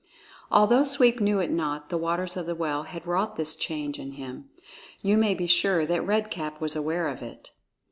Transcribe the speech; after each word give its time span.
(Although 0.51 0.83
Sweep 0.83 1.19
knew 1.19 1.37
it 1.37 1.51
not, 1.51 1.89
the 1.89 1.97
waters 1.99 2.35
of 2.35 2.47
the 2.47 2.55
well 2.55 2.85
had 2.85 3.05
wrought 3.05 3.35
this 3.35 3.55
change 3.55 3.99
in 3.99 4.13
him. 4.13 4.49
You 5.03 5.15
may 5.15 5.35
be 5.35 5.45
sure 5.45 5.85
that 5.85 6.01
Red 6.01 6.31
Cap 6.31 6.59
was 6.59 6.75
aware 6.75 7.07
of 7.07 7.21
it!) 7.21 7.51